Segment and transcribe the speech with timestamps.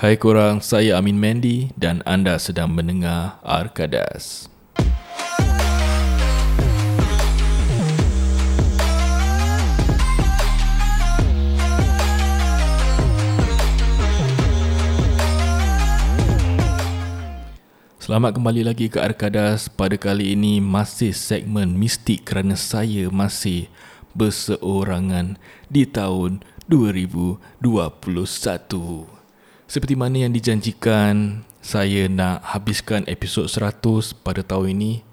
[0.00, 4.48] Hai korang, saya Amin Mendy dan anda sedang mendengar Arkadas.
[18.00, 19.68] Selamat kembali lagi ke Arkadas.
[19.68, 23.68] Pada kali ini masih segmen mistik kerana saya masih
[24.16, 25.36] berseorangan
[25.68, 26.40] di tahun
[26.72, 29.19] 2021.
[29.70, 35.06] Seperti mana yang dijanjikan, saya nak habiskan episod 100 pada tahun ini.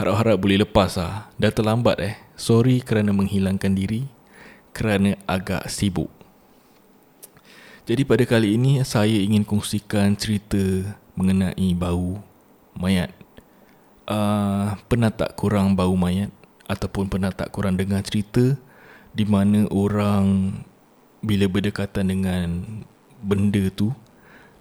[0.00, 1.28] Harap-harap boleh lepas lah.
[1.36, 2.16] Dah terlambat eh.
[2.32, 4.08] Sorry kerana menghilangkan diri.
[4.72, 6.08] Kerana agak sibuk.
[7.84, 12.16] Jadi pada kali ini, saya ingin kongsikan cerita mengenai bau
[12.80, 13.12] mayat.
[14.08, 16.32] Uh, pernah tak korang bau mayat?
[16.64, 18.56] Ataupun pernah tak korang dengar cerita
[19.12, 20.56] di mana orang
[21.20, 22.48] bila berdekatan dengan
[23.22, 23.90] benda tu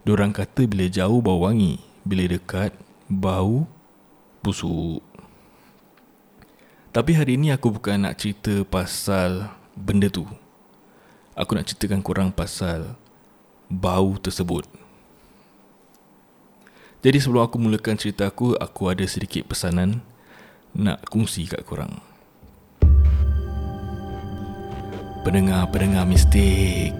[0.07, 2.71] Diorang kata bila jauh bau wangi Bila dekat
[3.11, 3.67] bau
[4.39, 5.03] busuk.
[6.95, 10.23] Tapi hari ini aku bukan nak cerita pasal benda tu.
[11.35, 12.95] Aku nak ceritakan korang pasal
[13.67, 14.63] bau tersebut.
[17.03, 19.99] Jadi sebelum aku mulakan cerita aku Aku ada sedikit pesanan
[20.71, 21.99] Nak kongsi kat korang.
[25.27, 26.95] Pendengar-pendengar mistik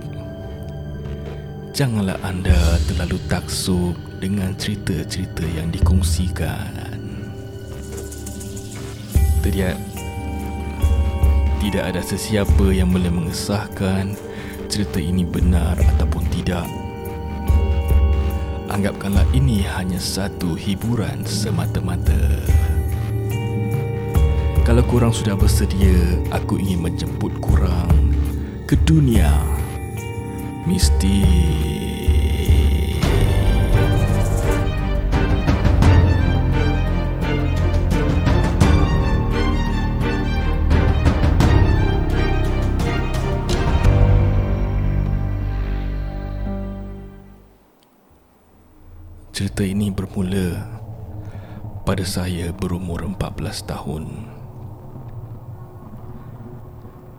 [1.78, 2.58] janganlah anda
[2.90, 6.74] terlalu taksub dengan cerita-cerita yang dikongsikan.
[9.46, 9.78] Tidak,
[11.62, 14.18] tidak ada sesiapa yang boleh mengesahkan
[14.66, 16.66] cerita ini benar ataupun tidak.
[18.74, 22.42] Anggapkanlah ini hanya satu hiburan semata-mata.
[24.66, 28.18] Kalau kurang sudah bersedia, aku ingin menjemput kurang
[28.66, 29.57] ke dunia
[30.68, 31.24] mistik.
[49.38, 50.66] Cerita ini bermula
[51.86, 54.04] pada saya berumur 14 tahun.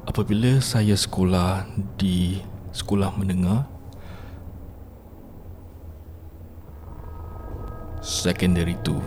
[0.05, 2.43] Apabila saya sekolah di
[2.79, 3.67] sekolah menengah
[7.99, 9.03] secondary tu.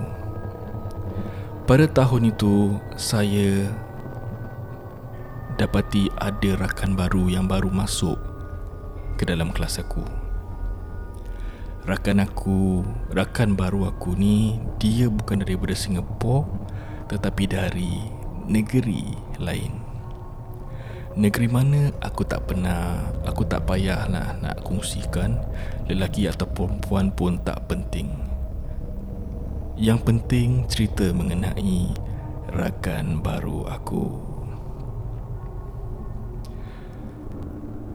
[1.63, 3.71] Pada tahun itu saya
[5.55, 8.19] dapati ada rakan baru yang baru masuk
[9.15, 10.03] ke dalam kelas aku
[11.81, 16.45] rakan aku, rakan baru aku ni dia bukan daripada Singapura
[17.09, 18.07] tetapi dari
[18.45, 19.11] negeri
[19.41, 19.90] lain.
[21.11, 25.35] Negeri mana aku tak pernah, aku tak payahlah nak kongsikan
[25.91, 28.07] lelaki atau perempuan pun tak penting.
[29.75, 31.91] Yang penting cerita mengenai
[32.55, 34.05] rakan baru aku.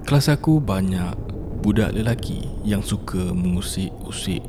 [0.04, 1.16] Kelas aku banyak
[1.64, 4.44] budak lelaki yang suka mengusik-usik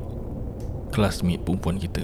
[0.91, 2.03] classmate perempuan kita.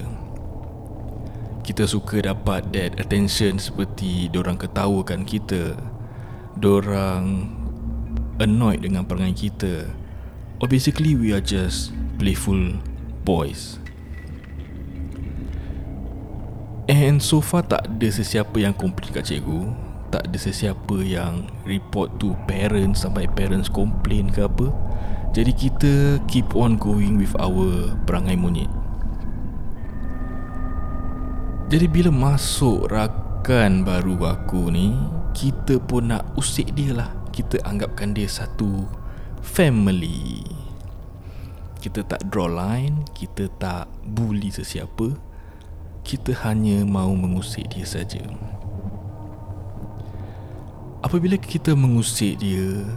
[1.60, 5.93] Kita suka dapat that attention seperti dorang ketawakan kita.
[6.58, 7.50] Dorang
[8.42, 9.90] annoyed dengan perangai kita.
[10.62, 12.80] Or basically we are just playful
[13.26, 13.82] boys.
[16.92, 19.72] And so far tak ada sesiapa yang komplain kat cikgu
[20.12, 24.68] Tak ada sesiapa yang report to parents Sampai parents komplain ke apa
[25.34, 28.70] jadi kita keep on going with our perangai monyet
[31.74, 32.86] Jadi bila masuk
[33.44, 34.96] rakan baru aku ni
[35.36, 37.12] Kita pun nak usik dia lah.
[37.36, 38.88] Kita anggapkan dia satu
[39.44, 40.48] family.
[41.84, 45.20] Kita tak draw line Kita tak bully sesiapa.
[46.08, 48.24] Kita hanya mau mengusik dia saja.
[51.04, 52.88] Apabila kita mengusik dia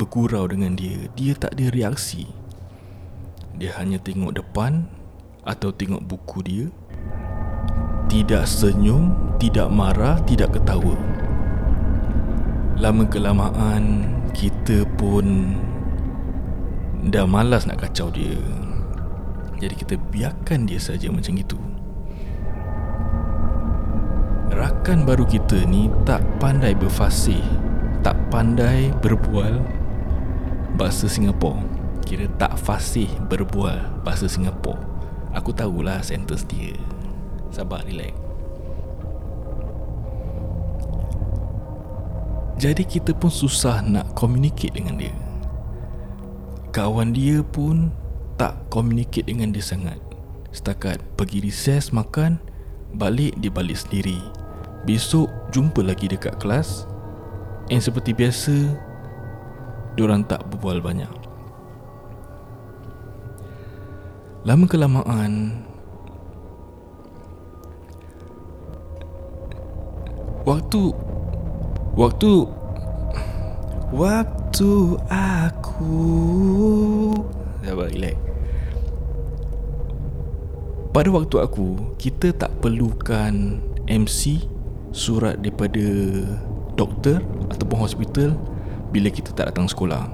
[0.00, 2.24] bergurau dengan dia Dia tak ada reaksi.
[3.60, 4.88] Dia hanya tengok depan
[5.44, 6.66] Atau tengok buku dia.
[8.08, 10.96] Tidak senyum Tidak marah Tidak ketawa.
[12.80, 15.52] Lama kelamaan Kita pun
[17.12, 18.40] Dah malas nak kacau dia.
[19.60, 21.60] Jadi kita biarkan dia saja macam itu.
[24.48, 27.44] Rakan baru kita ni tak pandai berfasih
[28.00, 29.60] Tak pandai berbual
[30.80, 31.60] bahasa Singapura
[32.08, 34.80] Kira tak fasih berbual bahasa Singapura
[35.36, 36.72] Aku tahulah sentence dia.
[37.52, 38.23] Sabar, relax
[42.54, 45.14] Jadi kita pun susah nak communicate dengan dia.
[46.70, 47.90] Kawan dia pun
[48.38, 49.98] tak communicate dengan dia sangat.
[50.54, 52.38] Setakat pergi recess makan
[52.94, 54.22] Balik dia balik sendiri.
[54.86, 56.86] Besok jumpa lagi dekat kelas.
[57.74, 58.54] And seperti biasa
[59.98, 61.10] Diorang tak berbual banyak.
[64.46, 65.62] Lama kelamaan
[70.44, 70.92] Waktu
[71.94, 72.50] Waktu
[73.94, 74.72] Waktu
[75.06, 75.94] aku
[77.62, 78.18] Sabar relax.
[80.90, 84.42] Pada waktu aku Kita tak perlukan MC
[84.90, 85.86] Surat daripada
[86.74, 87.22] Doktor
[87.54, 88.34] Ataupun hospital
[88.90, 90.10] Bila kita tak datang sekolah.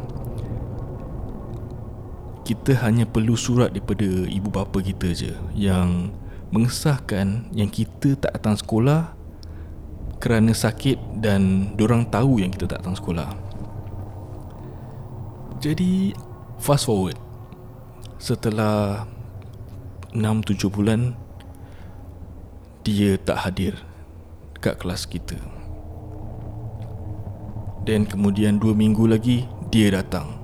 [2.45, 6.13] Kita hanya perlu surat daripada Ibu bapa kita je Yang
[6.53, 9.20] Mengesahkan Yang kita tak datang sekolah
[10.21, 13.33] Kerana sakit Dan Diorang tahu yang kita tak datang sekolah.
[15.65, 16.13] Jadi
[16.61, 17.17] Fast forward.
[18.21, 19.09] Setelah
[20.13, 21.17] 6-7 bulan
[22.85, 23.81] Dia tak hadir
[24.61, 25.41] Kat kelas kita.
[27.89, 30.37] Dan kemudian 2 minggu lagi Dia datang.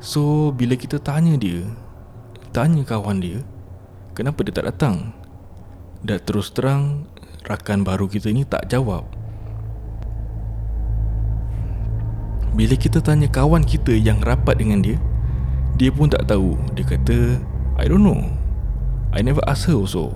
[0.00, 1.60] So bila kita tanya dia
[2.56, 3.44] Tanya kawan dia
[4.16, 5.12] Kenapa dia tak datang?
[6.00, 7.04] Dan terus terang
[7.46, 9.06] Rakan baru kita ni tak jawab.
[12.58, 14.98] Bila kita tanya kawan kita yang rapat dengan dia
[15.78, 16.58] Dia pun tak tahu.
[16.74, 17.38] Dia kata
[17.78, 18.18] I don't know.
[19.14, 20.10] I never ask her also.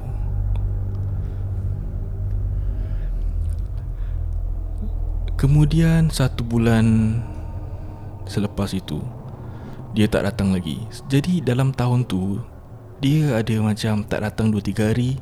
[5.39, 7.15] Kemudian satu bulan
[8.27, 8.99] Selepas itu
[9.95, 10.83] Dia tak datang lagi.
[11.07, 12.43] Jadi dalam tahun tu
[12.99, 15.21] Dia ada macam tak datang 2-3 hari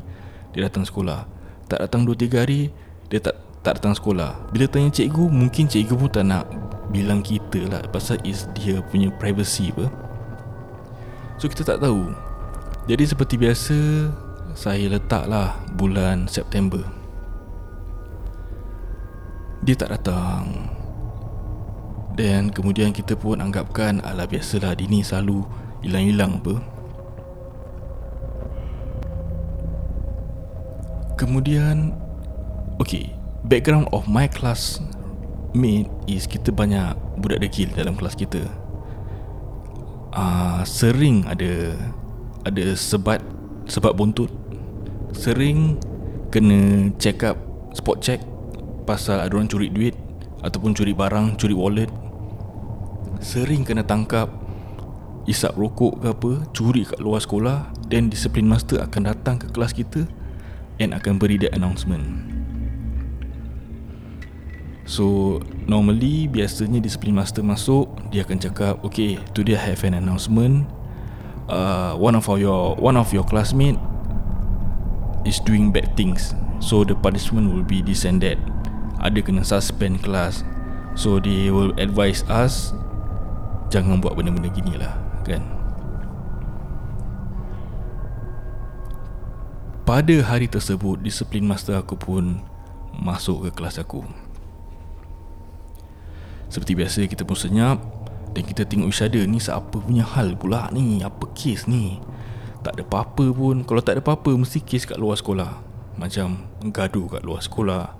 [0.55, 1.38] Dia datang sekolah
[1.69, 2.73] Tak datang 2-3 hari
[3.13, 4.49] Dia tak tak datang sekolah.
[4.55, 6.49] Bila tanya cikgu Mungkin cikgu pun tak nak
[6.89, 9.93] bilang kita lah pasal is dia punya privacy apa.
[11.37, 12.11] So kita tak tahu.
[12.89, 13.79] Jadi seperti biasa
[14.57, 16.81] saya letaklah bulan September.
[19.63, 20.73] Dia tak datang.
[22.17, 25.47] Dan kemudian kita pun anggapkan ala biasalah Dini selalu
[25.87, 26.78] hilang-hilang apa
[31.19, 31.91] kemudian
[32.79, 33.11] okay
[33.43, 34.79] background of my class
[35.57, 38.45] mate is kita banyak budak degil dalam kelas kita.
[40.15, 41.77] Uh, sering ada
[42.47, 43.21] ada sebat
[43.67, 44.31] sebat buntut.
[45.17, 45.81] Sering
[46.31, 47.37] kena check up
[47.73, 48.21] spot check
[48.85, 49.97] pasal ada orang curi duit
[50.45, 51.91] ataupun curi barang, curi wallet.
[53.19, 54.31] Sering kena tangkap
[55.29, 59.77] isap rokok ke apa, curi kat luar sekolah dan disiplin master akan datang ke kelas
[59.77, 60.09] kita
[60.79, 62.03] and akan beri dia announcement.
[64.89, 65.39] So
[65.69, 70.65] normally biasanya disiplin master masuk dia akan cakap okay today I have an announcement.
[71.49, 73.77] Uh, one of your one of your classmate
[75.29, 76.33] is doing bad things.
[76.59, 78.41] So the punishment will be this and that.
[79.05, 80.43] Ada kena suspend kelas.
[80.99, 82.75] So they will advise us
[83.69, 84.97] jangan buat benda-benda gini lah
[85.29, 85.45] kan
[89.89, 92.45] pada hari tersebut disiplin master aku pun
[92.93, 94.05] masuk ke kelas aku.
[96.53, 97.77] Seperti biasa kita pun senyap
[98.33, 101.05] Dan kita tengok each other Ni siapa punya hal pula ni?
[101.05, 102.01] Apa kes ni?
[102.65, 103.69] Tak ada apa-apa pun.
[103.69, 105.61] Kalau tak ada apa-apa Mesti kes kat luar sekolah.
[106.01, 107.93] Macam Gaduh kat luar sekolah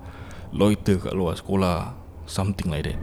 [0.49, 1.93] Loiter kat luar sekolah
[2.25, 2.97] Something like that.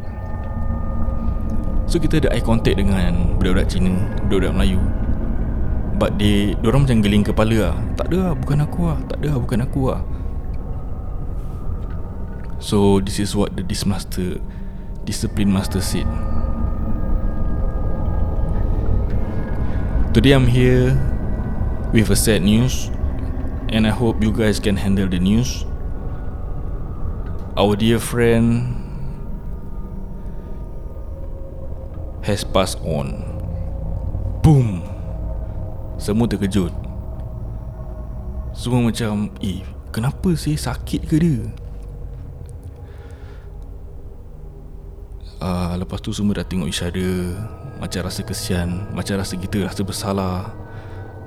[1.87, 3.95] So kita ada eye contact dengan Budak-budak Cina
[4.27, 4.83] Budak-budak Melayu
[5.97, 9.29] But they Diorang macam geling kepala lah Tak ada lah Bukan aku lah Tak ada
[9.33, 10.01] lah Bukan aku lah
[12.57, 14.41] So this is what the Dismaster
[15.07, 16.05] discipline master said.
[20.13, 20.99] Today I'm here
[21.95, 22.91] with a sad news
[23.71, 25.65] and I hope you guys can handle the news.
[27.57, 28.75] Our dear friend
[32.27, 33.23] has passed on.
[34.43, 34.96] Boom.
[35.97, 36.73] Semua terkejut.
[38.57, 39.61] Semua macam, eh,
[39.93, 41.45] kenapa sih sakit ke dia?
[45.41, 47.37] uh, Lepas tu semua dah tengok other.
[47.77, 50.57] Macam rasa kesian Macam rasa kita rasa bersalah.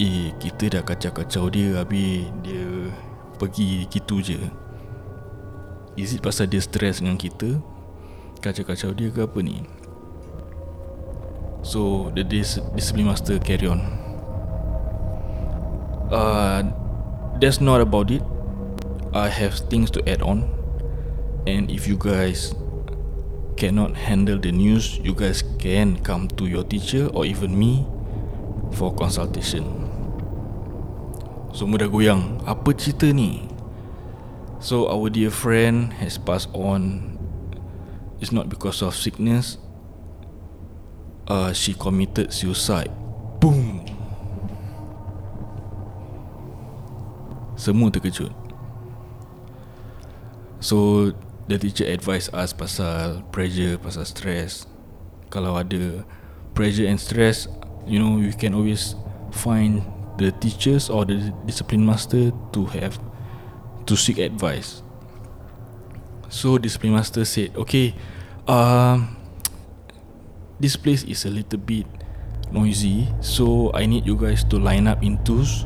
[0.02, 2.90] Eh kita dah kacau-kacau dia Habis dia
[3.38, 4.40] pergi gitu je.
[6.00, 7.60] Is it pasal dia stress dengan kita?
[8.40, 9.68] Kacau-kacau dia ke apa ni?
[11.60, 13.84] So the dis- discipline master carry on
[16.12, 16.64] uh,
[17.40, 18.22] That's not about it.
[19.16, 20.44] I have things to add on.
[21.48, 22.54] And if you guys
[23.56, 27.88] cannot handle the news, you guys can come to your teacher or even me
[28.76, 29.66] For consultation.
[31.50, 33.50] Semua dah goyang Apa cerita ni?
[34.62, 37.18] So our dear friend Has passed on.
[38.22, 39.58] It's not because of sickness.
[41.26, 42.94] Uh, She committed suicide.
[43.42, 43.89] Boom
[47.70, 48.34] Semua terkejut
[50.58, 51.14] So
[51.50, 54.70] The teacher advise us pasal pressure, pasal stress.
[55.34, 56.06] Kalau ada
[56.54, 57.50] pressure and stress,
[57.90, 58.94] you know, you can always
[59.34, 59.82] find
[60.22, 63.02] the teachers or the discipline master to have
[63.90, 64.86] to seek advice.
[66.30, 67.98] So discipline master said, okay,
[68.46, 69.02] uh,
[70.62, 71.90] this place is a little bit
[72.54, 75.66] noisy, so I need you guys to line up in twos,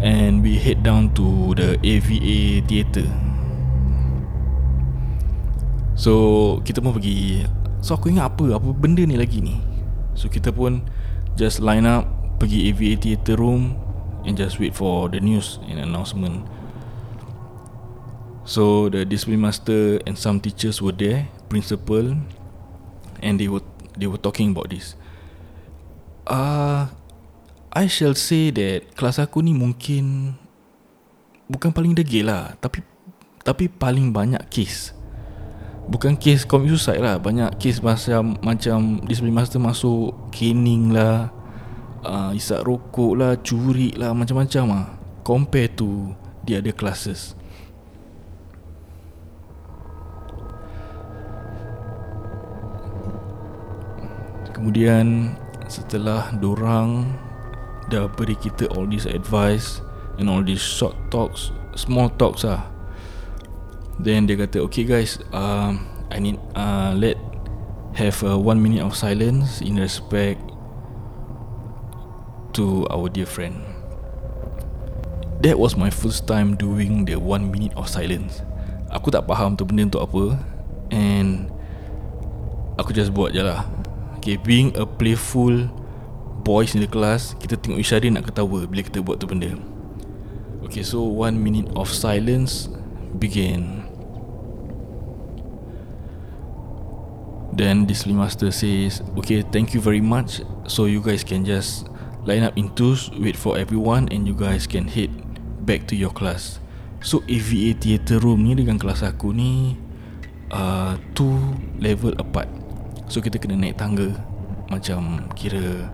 [0.00, 3.08] and we head down to the AVA theatre.
[5.96, 7.48] So kita pun pergi.
[7.80, 9.56] So aku ingat apa Apa benda ni lagi ni?
[10.12, 10.84] So kita pun
[11.40, 12.04] Just line up
[12.36, 13.78] Pergi AVA theatre room
[14.28, 16.44] And just wait for the news And announcement.
[18.44, 22.12] So the discipline master And some teachers were there Principal
[23.24, 23.64] And they were
[23.96, 24.92] They were talking about this.
[26.28, 26.92] Uh,
[27.76, 30.32] I shall say that Kelas aku ni mungkin
[31.44, 32.80] Bukan paling degil lah Tapi
[33.44, 34.96] Tapi paling banyak case
[35.84, 41.28] Bukan kes commit suicide lah Banyak kes macam Macam Discipline master masuk Caning lah
[42.00, 44.86] uh, Isap rokok lah Curi lah Macam-macam lah.
[45.20, 46.16] Compare to
[46.48, 47.36] The other classes.
[54.56, 55.36] Kemudian
[55.68, 57.25] Setelah Dorang
[57.86, 59.80] Dah beri kita All this advice
[60.18, 62.66] And all these short talks Small talks lah.
[64.00, 65.76] Then dia kata Okay guys uh,
[66.12, 67.16] I need uh, Let
[67.96, 70.40] Have a one minute of silence In respect
[72.56, 73.60] To our dear friend.
[75.44, 78.40] That was my first time Doing the one minute of silence.
[78.88, 80.24] Aku tak faham tu benda untuk apa
[80.88, 81.52] And
[82.76, 83.64] Aku just buat je lah.
[84.20, 85.68] Okay being a playful
[86.46, 89.50] Boys in the class Kita tengok other nak ketawa Bila kita buat tu benda.
[90.62, 92.70] Okay so one minute of silence
[93.18, 93.82] Begin.
[97.50, 100.46] Then this master says Okay thank you very much.
[100.70, 101.90] So you guys can just
[102.22, 105.10] Line up in twos Wait for everyone And you guys can head
[105.66, 106.62] Back to your class.
[107.02, 109.74] So AVA theatre room ni Dengan kelas aku ni
[110.54, 112.46] uh, Two level apart.
[113.10, 114.14] So kita kena naik tangga
[114.70, 115.90] Macam kira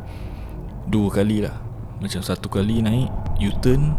[0.89, 1.55] Dua kali lah
[2.03, 3.95] Macam satu kali naik U-turn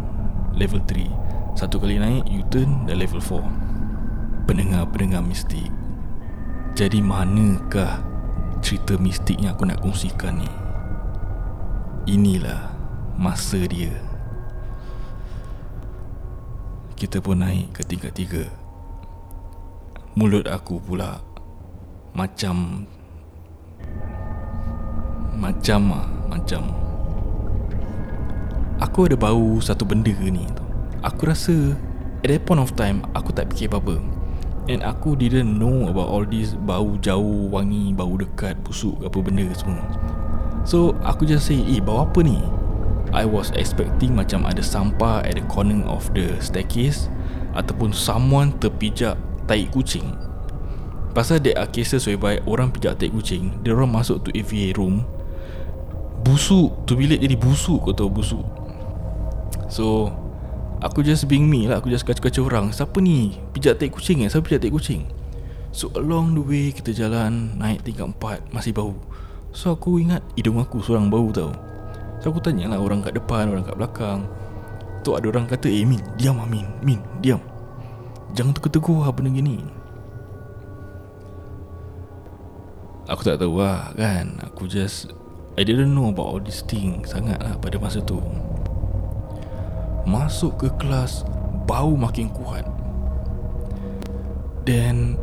[0.56, 5.72] Level 3 Satu kali naik U-turn Dan level 4 Pendengar-pendengar mistik
[6.74, 8.02] jadi manakah
[8.58, 10.50] cerita mistik yang aku nak kongsikan ni?
[12.10, 12.66] Inilah
[13.14, 13.94] masa dia.
[16.98, 18.50] Kita pun naik ke tingkat tiga.
[20.18, 21.22] Mulut aku pula
[22.10, 22.90] macam
[25.38, 26.74] macam ah, macam
[28.82, 30.44] aku ada bau satu benda ni.
[31.06, 31.78] Aku rasa
[32.24, 34.02] at that point of time aku tak fikir apa-apa.
[34.64, 39.44] And aku didn't know about all this Bau jauh, wangi, bau dekat, busuk apa benda
[39.52, 39.84] semua
[40.64, 42.40] So aku just say, eh bau apa ni?
[43.12, 47.12] I was expecting macam ada sampah at the corner of the staircase
[47.52, 50.16] Ataupun someone terpijak tai kucing
[51.12, 55.04] Pasal there are cases whereby orang pijak tai kucing Dia orang masuk to AVA room
[56.24, 58.44] Busuk, tu bilik jadi busuk kau tahu busuk.
[59.68, 60.08] So
[60.84, 62.68] Aku just being me lah Aku just kacau-kacau orang.
[62.68, 63.40] Siapa ni?
[63.56, 64.28] Pijak tai kucing eh?
[64.28, 65.08] Siapa pijak tai kucing?
[65.72, 68.92] So along the way Kita jalan Naik tingkat empat Masih bau.
[69.56, 71.56] So aku ingat Hidung aku seorang bau tau.
[72.20, 74.28] So aku tanya lah Orang kat depan Orang kat belakang.
[75.00, 76.68] Tu ada orang kata Eh Min Diam lah Min.
[76.84, 77.40] Min diam.
[78.36, 79.62] Jangan tegur-tegur lah benda gini.
[83.08, 84.36] Aku tak tahu lah kan?
[84.52, 85.12] Aku just
[85.54, 88.18] I didn't know about all these things Sangat lah pada masa tu.
[90.02, 91.22] Masuk ke kelas
[91.64, 92.66] Bau makin kuat.
[94.66, 95.14] Then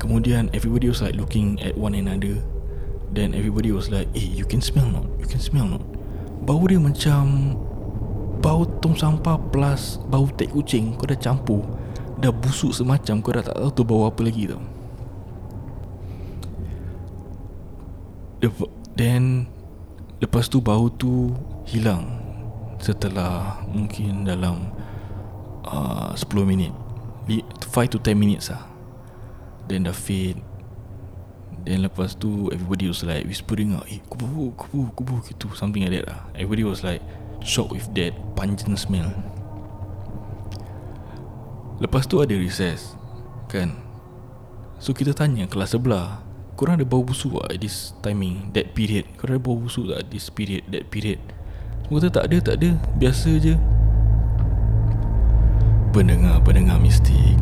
[0.00, 2.40] Kemudian everybody was like looking at one another.
[3.12, 5.04] Then everybody was like Eh you can smell not?
[5.20, 5.84] You can smell not?
[6.48, 7.52] Bau dia macam
[8.40, 10.96] Bau tong sampah plus Bau tek kucing.
[10.96, 11.60] Kau dah campur.
[12.16, 14.64] Dah busuk semacam Kau dah tak tahu tu bau apa lagi tau.
[18.98, 19.46] Then
[20.18, 21.30] Lepas tu bau tu
[21.68, 22.18] Hilang
[22.78, 24.70] setelah mungkin dalam
[25.66, 26.74] uh, 10 minit.
[27.28, 28.66] 5 to 10 minutes lah.
[29.68, 30.40] Then dah fade.
[31.66, 36.00] Then lepas tu Everybody was like Whispering lah Eh kubu kubu kubu gitu Something like
[36.00, 36.20] that lah.
[36.38, 37.02] Everybody was like
[37.42, 39.10] Shocked with that Pungent smell.
[41.82, 42.94] Lepas tu ada recess
[43.50, 43.74] Kan?
[44.78, 46.22] So kita tanya kelas sebelah
[46.58, 49.06] Korang ada bau busuk tak At this timing That period?
[49.14, 51.22] Korang ada bau busuk tak This period That period?
[51.86, 52.70] Semua kata tak ada tak ada.
[53.00, 53.56] Biasa je.
[55.96, 57.32] Pendengar-pendengar mistik.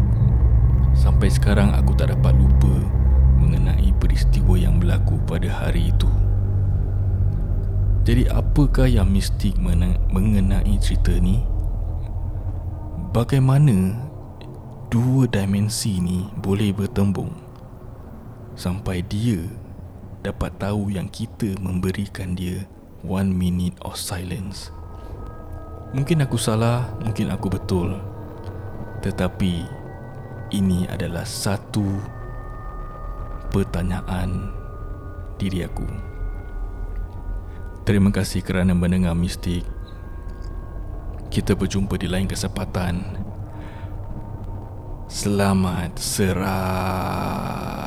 [0.94, 2.70] Sampai sekarang aku tak dapat lupa
[3.42, 6.06] mengenai peristiwa yang berlaku pada hari itu.
[8.06, 11.42] Jadi apakah yang mistik mengenai cerita ni?
[13.10, 13.98] Bagaimana
[14.94, 17.45] dua dimensi ni boleh bertembung
[18.56, 19.44] sampai dia
[20.24, 22.64] dapat tahu yang kita memberikan dia
[23.04, 24.74] one minute of silence?
[25.94, 27.94] Mungkin aku salah, mungkin aku betul.
[29.04, 29.54] Tetapi
[30.50, 31.86] ini adalah satu
[33.54, 34.50] pertanyaan
[35.38, 35.86] diri aku.
[37.86, 39.62] Terima kasih kerana mendengar mistik.
[41.30, 43.22] Kita berjumpa di lain kesempatan.
[45.06, 47.85] Selamat serah.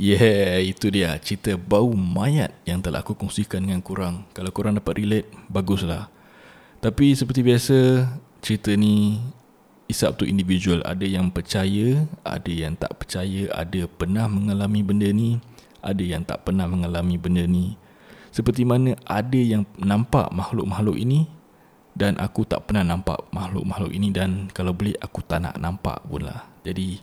[0.00, 4.24] Yeah, itu dia cerita bau mayat yang telah aku kongsikan dengan korang.
[4.32, 6.08] Kalau korang dapat relate, baguslah.
[6.80, 8.08] Tapi seperti biasa,
[8.40, 9.20] cerita ni
[9.92, 10.80] is up to individual.
[10.88, 15.36] Ada yang percaya, ada yang tak percaya, ada pernah mengalami benda ni,
[15.84, 17.76] ada yang tak pernah mengalami benda ni.
[18.32, 21.28] Seperti mana ada yang nampak makhluk-makhluk ini
[21.92, 26.24] dan aku tak pernah nampak makhluk-makhluk ini dan kalau boleh aku tak nak nampak pun
[26.24, 26.48] lah.
[26.64, 26.96] Jadi,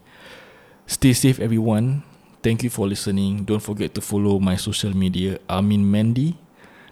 [0.89, 2.01] stay safe everyone.
[2.39, 3.43] Thank you for listening.
[3.43, 6.39] Don't forget to follow my social media Amin Mandy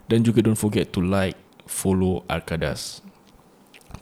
[0.07, 3.03] dan juga don't forget to like, follow Arkadas.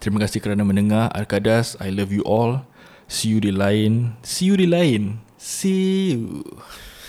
[0.01, 1.77] Terima kasih kerana mendengar Arkadas.
[1.81, 2.65] I love you all.
[3.05, 4.17] See you di lain.
[4.25, 5.21] See you di lain.
[5.37, 6.41] See you.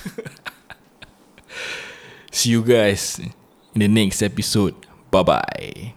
[2.36, 3.16] See you guys
[3.72, 4.76] in the next episode.
[5.08, 5.95] Bye bye.